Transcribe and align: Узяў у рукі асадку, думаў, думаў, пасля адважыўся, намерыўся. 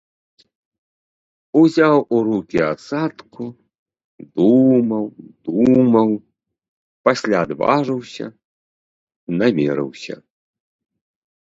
Узяў 1.59 1.97
у 2.15 2.21
рукі 2.29 2.59
асадку, 2.73 3.43
думаў, 4.39 5.05
думаў, 5.49 6.09
пасля 7.09 7.37
адважыўся, 7.49 8.25
намерыўся. 9.43 10.15